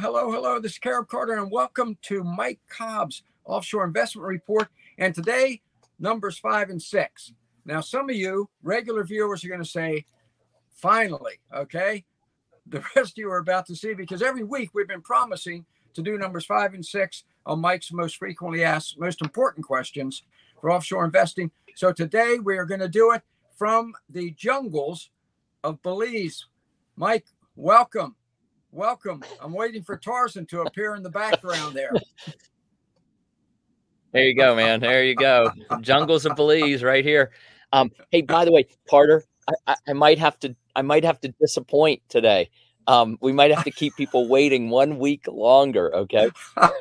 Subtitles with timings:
[0.00, 0.60] Hello, hello.
[0.60, 4.68] This is Caleb Carter, and welcome to Mike Cobb's Offshore Investment Report.
[4.96, 5.60] And today,
[5.98, 7.32] numbers five and six.
[7.64, 10.04] Now, some of you regular viewers are going to say,
[10.70, 12.04] finally, okay?
[12.68, 16.02] The rest of you are about to see because every week we've been promising to
[16.02, 20.22] do numbers five and six on Mike's most frequently asked, most important questions
[20.60, 21.50] for offshore investing.
[21.74, 23.22] So today we are going to do it
[23.56, 25.10] from the jungles
[25.64, 26.46] of Belize.
[26.94, 27.26] Mike,
[27.56, 28.14] welcome.
[28.72, 29.24] Welcome.
[29.40, 31.92] I'm waiting for Tarzan to appear in the background there.
[34.12, 34.80] There you go, man.
[34.80, 35.50] There you go.
[35.80, 37.30] Jungles of Belize right here.
[37.72, 41.20] Um, hey, by the way, Carter, I, I, I, might have to I might have
[41.20, 42.48] to disappoint today.
[42.86, 45.94] Um, we might have to keep people waiting one week longer.
[45.94, 46.30] Okay.
[46.56, 46.72] I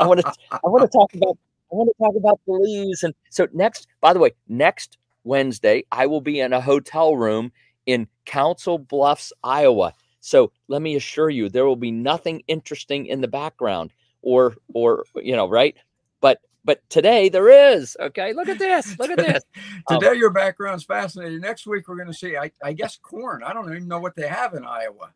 [0.00, 1.36] want to I want to talk about
[1.70, 3.86] I want to talk about Belize and so next.
[4.00, 7.52] By the way, next Wednesday I will be in a hotel room
[7.84, 9.92] in Council Bluffs, Iowa.
[10.22, 13.92] So let me assure you, there will be nothing interesting in the background,
[14.22, 15.76] or or you know, right?
[16.20, 17.96] But but today there is.
[17.98, 18.96] Okay, look at this.
[18.98, 19.42] Look at this.
[19.88, 21.40] today um, your background's fascinating.
[21.40, 23.42] Next week we're going to see, I, I guess, corn.
[23.42, 25.12] I don't even know what they have in Iowa.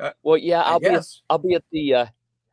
[0.00, 2.06] Uh, well, yeah, I'll be at, I'll be at the uh,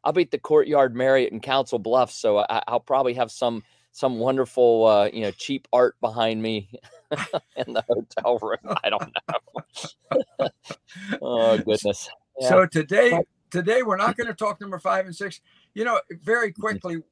[0.03, 3.63] I'll be at the Courtyard Marriott in Council Bluffs, so I, will probably have some
[3.91, 6.69] some wonderful uh, you know cheap art behind me
[7.55, 8.75] in the hotel room.
[8.83, 10.49] I don't know.
[11.21, 12.09] oh goodness.
[12.39, 12.49] Yeah.
[12.49, 13.19] So today,
[13.51, 15.41] today we're not going to talk number five and six.
[15.73, 16.61] You know, very mm-hmm.
[16.61, 17.03] quickly,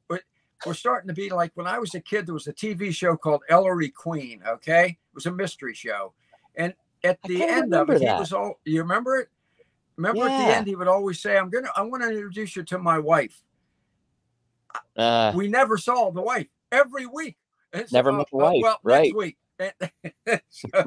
[0.65, 2.25] we're starting to be like when I was a kid.
[2.25, 4.41] There was a TV show called Ellery Queen.
[4.47, 6.13] Okay, it was a mystery show,
[6.55, 6.73] and
[7.03, 8.15] at the end of it, that.
[8.15, 8.59] he was all.
[8.65, 9.29] You remember it?
[9.97, 10.31] Remember yeah.
[10.31, 12.79] at the end, he would always say, "I'm gonna, I want to introduce you to
[12.79, 13.41] my wife."
[14.95, 17.37] Uh, we never saw the wife every week.
[17.91, 18.59] never met the wife.
[18.63, 19.03] well, right.
[19.03, 19.37] next week
[20.49, 20.85] so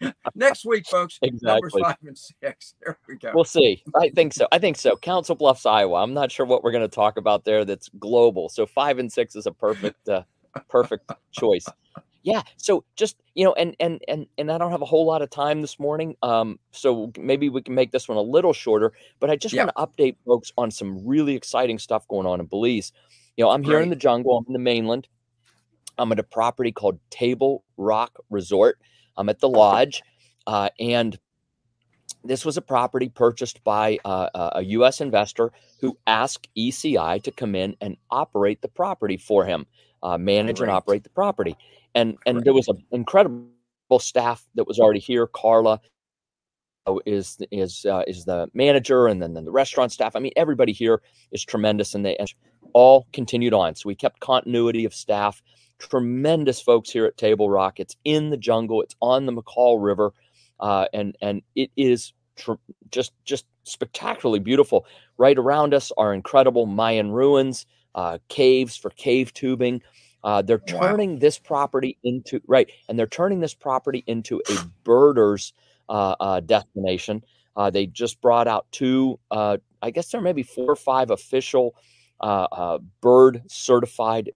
[0.34, 1.18] next week, folks.
[1.22, 1.52] Exactly.
[1.52, 2.74] Numbers five and six.
[2.84, 3.32] There we go.
[3.34, 3.82] We'll see.
[3.96, 4.46] I think so.
[4.52, 4.96] I think so.
[4.96, 6.02] Council Bluffs, Iowa.
[6.02, 7.64] I'm not sure what we're going to talk about there.
[7.64, 8.48] That's global.
[8.48, 10.22] So five and six is a perfect, uh,
[10.68, 11.66] perfect choice.
[12.22, 12.42] Yeah.
[12.56, 15.30] So just you know, and and and and I don't have a whole lot of
[15.30, 16.16] time this morning.
[16.22, 18.92] Um, so maybe we can make this one a little shorter.
[19.20, 19.64] But I just yeah.
[19.64, 22.92] want to update folks on some really exciting stuff going on in Belize.
[23.36, 24.38] You know, I'm here in the jungle.
[24.38, 25.08] I'm in the mainland.
[25.98, 28.78] I'm at a property called Table Rock Resort.
[29.16, 30.02] I'm at the lodge,
[30.46, 31.18] uh, and
[32.24, 35.00] this was a property purchased by uh, a U.S.
[35.00, 39.66] investor who asked ECI to come in and operate the property for him,
[40.02, 40.68] uh, manage Great.
[40.68, 41.56] and operate the property.
[41.94, 42.44] And and Great.
[42.44, 43.48] there was an incredible
[43.98, 45.26] staff that was already here.
[45.26, 45.80] Carla
[47.06, 50.16] is is uh, is the manager, and then, then the restaurant staff.
[50.16, 52.16] I mean, everybody here is tremendous, and they
[52.72, 53.74] all continued on.
[53.74, 55.42] So we kept continuity of staff
[55.78, 57.80] tremendous folks here at Table Rock.
[57.80, 58.82] It's in the jungle.
[58.82, 60.12] It's on the Macal River,
[60.60, 62.52] uh, and and it is tr-
[62.90, 64.86] just just spectacularly beautiful.
[65.18, 69.82] Right around us are incredible Mayan ruins, uh, caves for cave tubing.
[70.22, 71.18] Uh, they're turning wow.
[71.18, 75.52] this property into right, and they're turning this property into a birders
[75.88, 77.22] uh, uh, destination.
[77.56, 79.18] Uh, they just brought out two.
[79.30, 81.74] I guess there may be four or five official
[83.02, 84.30] bird certified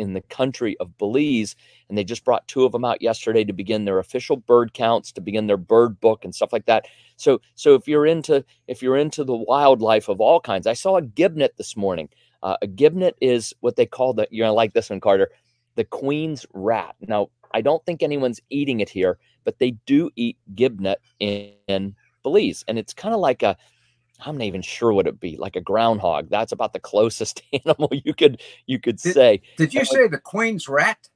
[0.00, 1.54] in the country of Belize.
[1.88, 5.12] And they just brought two of them out yesterday to begin their official bird counts,
[5.12, 6.86] to begin their bird book and stuff like that.
[7.16, 10.96] So, so if you're into if you're into the wildlife of all kinds, I saw
[10.96, 12.08] a gibnut this morning.
[12.42, 15.30] Uh, a gibnut is what they call the you're gonna like this one, Carter,
[15.76, 16.94] the queen's rat.
[17.00, 21.94] Now, I don't think anyone's eating it here, but they do eat gibnut in, in
[22.22, 23.56] Belize, and it's kind of like a
[24.24, 26.28] I'm not even sure what it'd be like a groundhog.
[26.28, 29.42] That's about the closest animal you could you could did, say.
[29.56, 31.08] Did you say the queen's rat?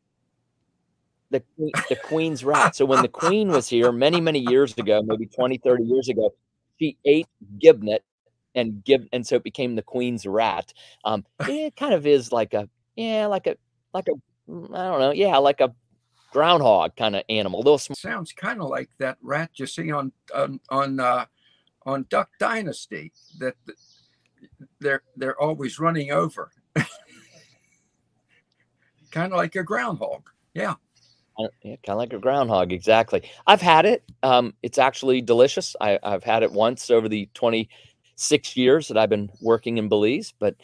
[1.30, 1.42] The
[1.88, 2.76] the queen's rat.
[2.76, 6.34] So when the queen was here many many years ago, maybe 20 30 years ago,
[6.78, 7.28] she ate
[7.58, 8.00] gibnut
[8.54, 10.72] and give and so it became the queen's rat.
[11.04, 13.56] Um it kind of is like a yeah, like a
[13.92, 14.12] like a
[14.48, 15.74] I don't know, yeah, like a
[16.30, 17.60] groundhog kind of animal.
[17.60, 17.96] Little small.
[17.96, 21.24] Sounds kind of like that rat you see on on on uh
[21.86, 23.54] on Duck Dynasty that
[24.80, 26.50] they're they're always running over,
[29.10, 30.28] kind of like a groundhog.
[30.54, 30.74] Yeah.
[31.36, 33.22] Uh, yeah, kind of like a groundhog, exactly.
[33.46, 34.04] I've had it.
[34.22, 35.74] Um, it's actually delicious.
[35.80, 40.32] I, I've had it once over the 26 years that I've been working in Belize.
[40.38, 40.54] But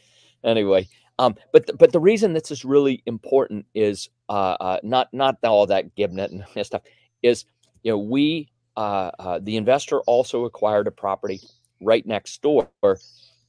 [0.44, 0.86] anyway,
[1.18, 5.36] um, but the, but the reason this is really important is uh, uh, not not
[5.42, 6.82] all that gibnut and stuff
[7.22, 7.44] is
[7.82, 8.48] you know we
[8.80, 11.38] uh, uh, the investor also acquired a property
[11.82, 12.70] right next door,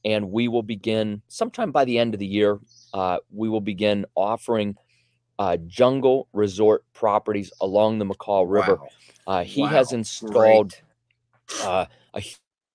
[0.04, 2.60] and we will begin sometime by the end of the year.
[2.92, 4.76] Uh, we will begin offering
[5.38, 8.76] uh, jungle resort properties along the Macal River.
[8.76, 8.88] Wow.
[9.26, 9.68] Uh, he wow.
[9.68, 10.74] has installed
[11.62, 12.22] uh, a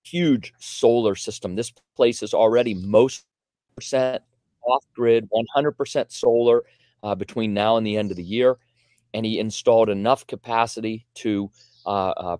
[0.02, 1.54] huge solar system.
[1.54, 3.24] This place is already most
[3.76, 4.20] percent
[4.62, 6.64] off grid, 100% solar
[7.04, 8.56] uh, between now and the end of the year.
[9.14, 11.52] And he installed enough capacity to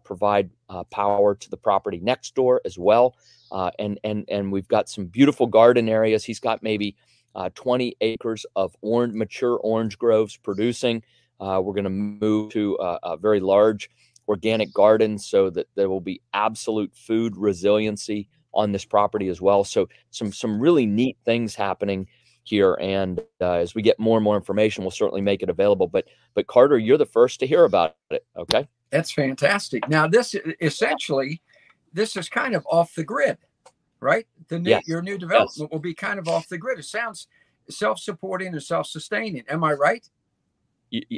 [0.05, 3.15] provide uh, power to the property next door as well.
[3.51, 6.25] Uh, and and and we've got some beautiful garden areas.
[6.25, 6.97] He's got maybe
[7.35, 11.03] uh, 20 acres of orange, mature orange groves producing.
[11.41, 13.89] we're going to move to a very large
[14.29, 19.65] organic garden so that there will be absolute food resiliency on this property as well.
[19.65, 22.07] So some some really neat things happening
[22.45, 25.89] here, and uh, as we get more and more information, we'll certainly make it available.
[25.89, 28.25] But but Carter, you're the first to hear about it.
[28.37, 29.89] Okay, that's fantastic.
[29.89, 31.43] Now this essentially
[31.93, 33.39] this is kind of off the grid,
[34.01, 34.27] right?
[34.49, 34.87] The new, yes.
[34.87, 35.69] your new development yes.
[35.71, 36.79] will be kind of off the grid.
[36.79, 37.29] It sounds
[37.71, 39.45] self-supporting and self-sustaining.
[39.49, 40.09] Am I right?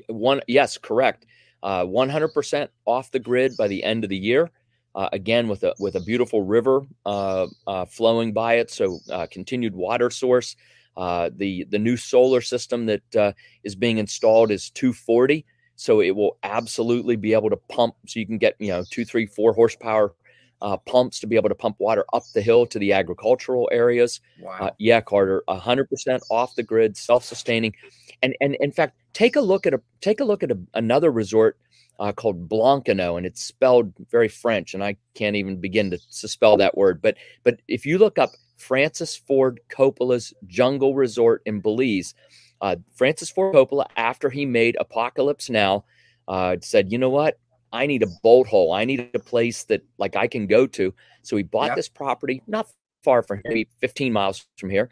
[0.09, 1.27] One yes, correct.
[1.63, 4.51] Uh, 100% off the grid by the end of the year.
[4.95, 9.25] Uh, again, with a with a beautiful river uh, uh flowing by it, so uh,
[9.31, 10.57] continued water source.
[10.97, 15.47] Uh, the the new solar system that is being installed is 240,
[15.81, 17.95] so it will absolutely be able to pump.
[18.07, 20.13] So you can get you know two, three, four horsepower
[20.61, 24.21] uh, pumps to be able to pump water up the hill to the agricultural areas.
[24.43, 24.59] Wow.
[24.61, 27.75] Uh, yeah, Carter, hundred percent off the grid, self-sustaining,
[28.23, 31.11] and and in fact, take a look at a take a look at a, another
[31.11, 31.57] resort
[31.99, 36.29] uh, called Blancaneaux, and it's spelled very French, and I can't even begin to, to
[36.29, 37.01] spell that word.
[37.01, 42.15] But but if you look up Francis Ford Coppola's Jungle Resort in Belize,
[42.61, 45.85] uh, Francis Ford Coppola, after he made Apocalypse Now,
[46.29, 47.39] uh, said, you know what?
[47.73, 48.73] I need a bolt hole.
[48.73, 50.93] I need a place that like I can go to.
[51.23, 51.77] So he bought yep.
[51.77, 52.69] this property not
[53.05, 54.91] far from here, maybe 15 miles from here,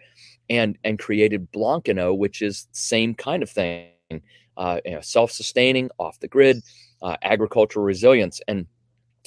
[0.48, 3.90] and and created Blancaneaux, which is same kind of thing,
[4.56, 6.62] uh, you know, self-sustaining, off the grid,
[7.02, 8.66] uh, agricultural resilience, and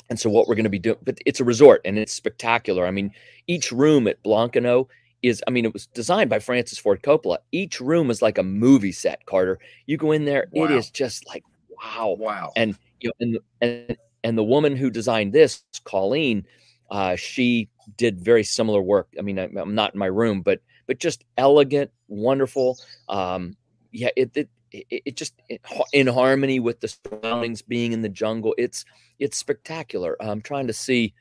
[0.09, 2.85] and so what we're going to be doing, but it's a resort and it's spectacular.
[2.85, 3.11] I mean,
[3.47, 4.87] each room at Blancaneaux
[5.21, 7.37] is, I mean, it was designed by Francis Ford Coppola.
[7.51, 9.59] Each room is like a movie set, Carter.
[9.85, 10.65] You go in there, wow.
[10.65, 14.89] it is just like wow, wow, and you know, and and and the woman who
[14.89, 16.45] designed this, Colleen,
[16.89, 19.09] uh, she did very similar work.
[19.17, 22.77] I mean, I, am not in my room, but but just elegant, wonderful.
[23.09, 23.55] Um,
[23.91, 25.61] yeah, it it it, it just it,
[25.93, 28.55] in harmony with the surroundings, being in the jungle.
[28.57, 28.85] It's
[29.19, 30.17] it's spectacular.
[30.21, 31.13] I'm trying to see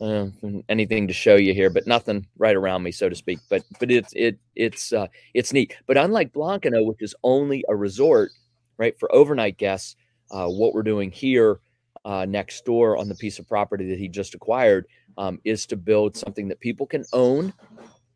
[0.00, 0.26] uh,
[0.68, 3.38] anything to show you here, but nothing right around me, so to speak.
[3.48, 5.76] But but it's it it's uh, it's neat.
[5.86, 8.30] But unlike Blancaneaux, which is only a resort,
[8.76, 9.96] right, for overnight guests,
[10.30, 11.60] uh, what we're doing here
[12.04, 14.86] uh, next door on the piece of property that he just acquired
[15.16, 17.52] um, is to build something that people can own.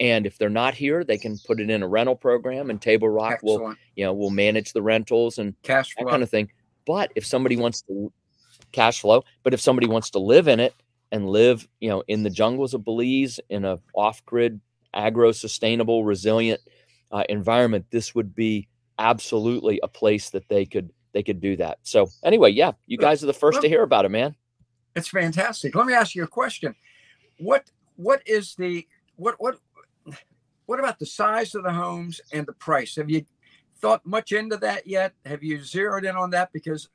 [0.00, 3.08] And if they're not here, they can put it in a rental program, and Table
[3.08, 3.62] Rock Excellent.
[3.62, 6.04] will, you know, will manage the rentals and cash flow.
[6.04, 6.50] that kind of thing.
[6.86, 8.12] But if somebody wants to
[8.72, 10.74] cash flow, but if somebody wants to live in it
[11.12, 14.60] and live, you know, in the jungles of Belize in a off-grid,
[14.94, 16.60] agro-sustainable, resilient
[17.12, 18.66] uh, environment, this would be
[18.98, 21.78] absolutely a place that they could they could do that.
[21.82, 24.34] So anyway, yeah, you guys are the first to hear about it, man.
[24.96, 25.74] It's fantastic.
[25.74, 26.74] Let me ask you a question.
[27.38, 29.58] What what is the what what
[30.64, 32.96] what about the size of the homes and the price?
[32.96, 33.26] Have you
[33.82, 35.12] thought much into that yet?
[35.26, 36.50] Have you zeroed in on that?
[36.52, 36.88] Because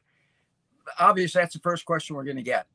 [1.00, 2.66] obviously that's the first question we're going to get.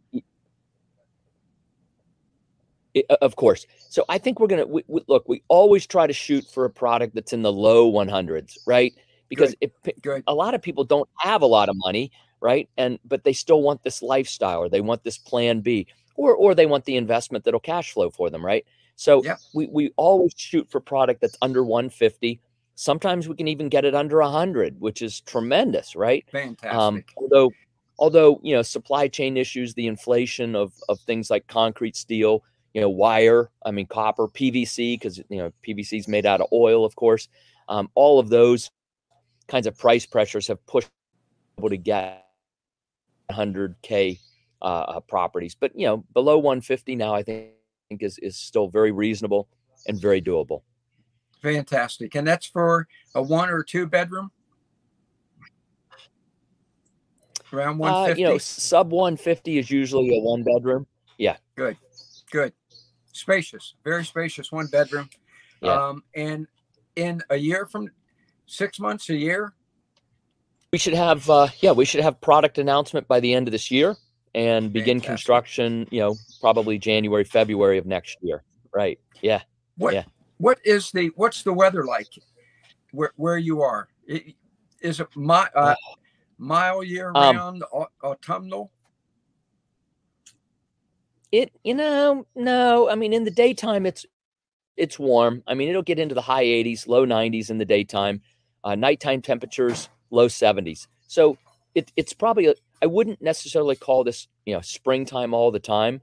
[2.94, 3.66] It, of course.
[3.88, 7.14] So I think we're going to look, we always try to shoot for a product
[7.14, 8.92] that's in the low 100s, right?
[9.32, 9.72] because Good.
[9.86, 10.24] It, Good.
[10.26, 12.68] a lot of people don't have a lot of money, right?
[12.76, 16.54] And but they still want this lifestyle or they want this plan B or or
[16.54, 18.66] they want the investment that'll cash flow for them, right?
[18.96, 19.36] So yeah.
[19.54, 22.40] we we always shoot for product that's under 150.
[22.74, 26.26] Sometimes we can even get it under 100, which is tremendous, right?
[26.34, 26.78] Um, Fantastic.
[26.78, 27.50] Um, although
[27.98, 32.44] although you know supply chain issues, the inflation of of things like concrete, steel,
[32.74, 36.48] you know, wire, I mean copper, PVC, because you know PVC is made out of
[36.52, 37.28] oil, of course.
[37.68, 38.70] Um, all of those
[39.48, 40.88] kinds of price pressures have pushed
[41.56, 42.26] people to get
[43.30, 44.18] 100k
[44.60, 45.54] uh, uh, properties.
[45.54, 47.52] But you know, below 150 now, I think
[48.00, 49.48] is is still very reasonable
[49.86, 50.62] and very doable.
[51.42, 54.30] Fantastic, and that's for a one or two bedroom.
[57.52, 58.12] Around 150.
[58.12, 60.86] Uh, you know, sub 150 is usually a one bedroom.
[61.18, 61.36] Yeah.
[61.54, 61.76] Good.
[62.30, 62.54] Good.
[63.12, 63.74] Spacious.
[63.84, 65.08] Very spacious one bedroom.
[65.60, 65.88] Yeah.
[65.88, 66.46] Um, and
[66.96, 67.90] in a year from
[68.46, 69.54] six months, a year?
[70.72, 73.70] We should have, uh, yeah, we should have product announcement by the end of this
[73.70, 73.96] year
[74.34, 75.08] and begin Fantastic.
[75.08, 75.88] construction.
[75.90, 78.42] You know, probably January, February of next year.
[78.74, 78.98] Right?
[79.20, 79.42] Yeah.
[79.76, 79.94] What?
[79.94, 80.04] Yeah.
[80.38, 81.10] What is the?
[81.14, 82.08] What's the weather like?
[82.92, 83.88] Where where you are?
[84.80, 85.94] Is it my uh, oh.
[86.38, 88.70] mile year um, round um, autumnal?
[91.32, 92.90] It, you know, no.
[92.90, 94.04] I mean, in the daytime, it's
[94.76, 95.42] it's warm.
[95.46, 98.20] I mean, it'll get into the high 80s, low 90s in the daytime.
[98.64, 100.86] Uh, nighttime temperatures, low 70s.
[101.08, 101.36] So
[101.74, 106.00] it, it's probably I wouldn't necessarily call this you know springtime all the time,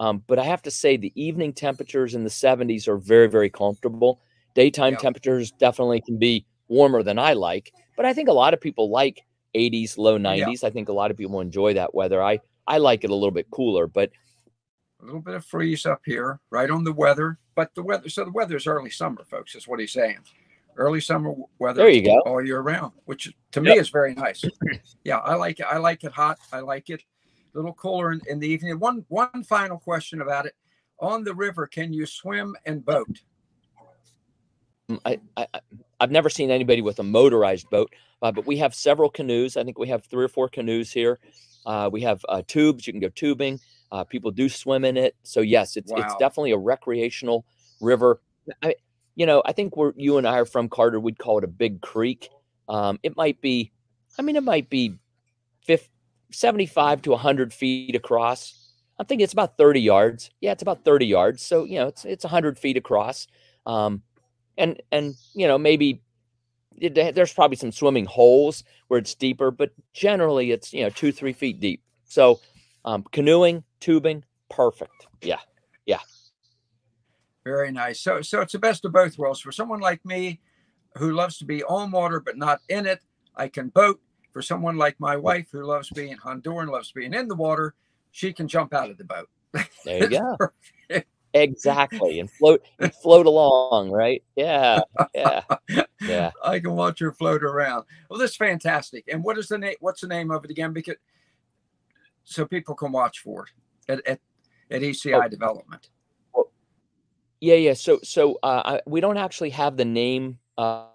[0.00, 3.50] um, but I have to say the evening temperatures in the 70s are very very
[3.50, 4.20] comfortable.
[4.54, 4.98] Daytime yeah.
[4.98, 8.90] temperatures definitely can be warmer than I like, but I think a lot of people
[8.90, 9.22] like
[9.54, 10.62] 80s, low 90s.
[10.62, 10.68] Yeah.
[10.68, 12.22] I think a lot of people enjoy that weather.
[12.22, 14.10] I I like it a little bit cooler, but
[15.00, 17.38] a little bit of freeze up here, right on the weather.
[17.54, 19.54] But the weather, so the weather is early summer, folks.
[19.54, 20.18] Is what he's saying.
[20.76, 21.82] Early summer weather.
[21.82, 22.20] There you go.
[22.20, 24.44] All year round, which to me is very nice.
[25.04, 25.66] yeah, I like it.
[25.68, 26.38] I like it hot.
[26.52, 27.02] I like it
[27.54, 28.78] a little cooler in, in the evening.
[28.78, 30.54] One one final question about it:
[31.00, 33.20] on the river, can you swim and boat?
[34.90, 35.46] Mm, I, I
[36.00, 39.56] I've never seen anybody with a motorized boat, uh, but we have several canoes.
[39.56, 41.18] I think we have three or four canoes here.
[41.66, 42.86] Uh, we have uh, tubes.
[42.86, 43.60] You can go tubing.
[43.90, 45.16] Uh, people do swim in it.
[45.22, 45.98] So yes, it's wow.
[45.98, 47.44] it's definitely a recreational
[47.80, 48.20] river.
[48.62, 48.74] I,
[49.14, 51.48] you know, I think where you and I are from, Carter, we'd call it a
[51.48, 52.28] big creek.
[52.68, 53.72] Um, it might be,
[54.18, 54.98] I mean, it might be
[55.64, 55.88] 50,
[56.30, 58.72] 75 to 100 feet across.
[58.98, 60.30] I think it's about 30 yards.
[60.40, 61.42] Yeah, it's about 30 yards.
[61.42, 63.26] So, you know, it's it's 100 feet across.
[63.66, 64.02] Um,
[64.58, 66.02] and and you know maybe
[66.76, 71.12] it, there's probably some swimming holes where it's deeper, but generally it's you know two
[71.12, 71.82] three feet deep.
[72.04, 72.40] So
[72.84, 75.06] um, canoeing, tubing, perfect.
[75.22, 75.40] Yeah,
[75.86, 76.00] yeah.
[77.44, 78.00] Very nice.
[78.00, 79.40] So so it's the best of both worlds.
[79.40, 80.40] For someone like me,
[80.96, 83.00] who loves to be on water but not in it,
[83.36, 84.00] I can boat.
[84.32, 87.74] For someone like my wife, who loves being Honduran, loves being in the water,
[88.10, 89.28] she can jump out of the boat.
[89.84, 90.20] There you
[90.90, 91.00] go.
[91.34, 94.80] exactly and float and float along right yeah
[95.14, 95.42] yeah
[96.00, 99.58] yeah i can watch her float around well this is fantastic and what is the
[99.58, 100.96] name what's the name of it again because
[102.24, 103.50] so people can watch for it
[103.88, 104.20] at, at,
[104.70, 105.28] at eci oh.
[105.28, 105.90] development
[106.34, 106.48] oh.
[107.40, 110.86] yeah yeah so so uh, I, we don't actually have the name uh,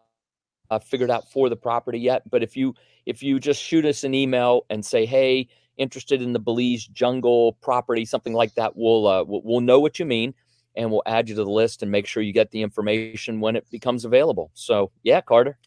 [0.70, 2.74] uh, figured out for the property yet but if you
[3.06, 5.48] if you just shoot us an email and say hey
[5.78, 10.06] interested in the Belize jungle property, something like that, we'll, uh, we'll know what you
[10.06, 10.34] mean
[10.76, 13.56] and we'll add you to the list and make sure you get the information when
[13.56, 14.52] it becomes available.
[14.54, 15.58] So yeah, Carter.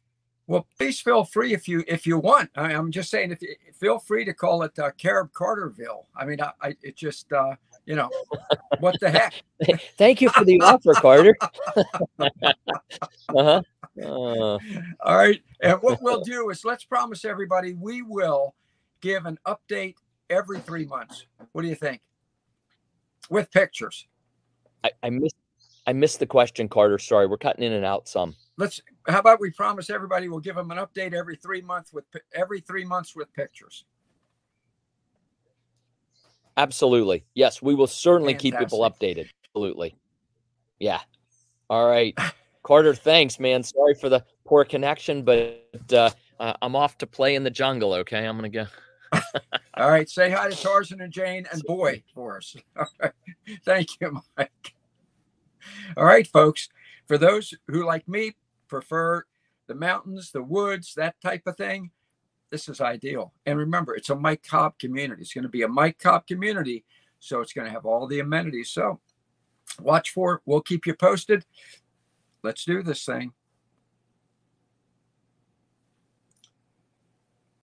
[0.49, 2.51] Well, please feel free if you if you want.
[2.55, 6.07] I, am just saying, if you feel free to call it uh, Carib Carterville.
[6.15, 8.11] I mean, I, I it just uh, you know,
[8.79, 9.35] what the heck?
[9.99, 11.37] Thank you for the offer, Carter.
[12.21, 13.63] uh-huh.
[14.01, 14.59] Uh.
[15.01, 18.55] All right, and what we'll do is let's promise everybody we will
[19.01, 19.95] give an update
[20.31, 21.27] every three months.
[21.53, 22.03] What do you think?
[23.31, 24.07] With pictures.
[24.85, 25.37] I, I missed
[25.89, 26.99] I missed the question, Carter.
[26.99, 28.37] Sorry, we're cutting in and out some.
[28.59, 28.81] Let's.
[29.07, 32.61] How about we promise everybody we'll give them an update every three months with every
[32.61, 33.85] three months with pictures.
[36.57, 37.25] Absolutely.
[37.35, 38.53] Yes, we will certainly Fantastic.
[38.53, 39.29] keep people updated.
[39.55, 39.95] Absolutely.
[40.79, 41.01] Yeah.
[41.69, 42.19] All right.
[42.63, 43.63] Carter, thanks, man.
[43.63, 46.11] Sorry for the poor connection, but uh,
[46.41, 47.93] uh, I'm off to play in the jungle.
[47.95, 48.67] Okay, I'm gonna go.
[49.75, 50.09] All right.
[50.09, 52.57] Say hi to Tarzan and Jane and Boy for us.
[52.77, 53.13] All right.
[53.65, 54.75] Thank you, Mike.
[55.97, 56.69] All right, folks.
[57.07, 58.35] For those who, like me,
[58.69, 59.25] prefer
[59.67, 61.91] the mountains, the woods, that type of thing,
[62.51, 63.33] this is ideal.
[63.45, 65.23] And remember, it's a Mike Cobb community.
[65.23, 66.85] It's going to be a Mike Cobb community.
[67.19, 68.71] So it's going to have all the amenities.
[68.71, 69.01] So
[69.81, 70.41] watch for it.
[70.45, 71.45] We'll keep you posted.
[72.43, 73.33] Let's do this thing.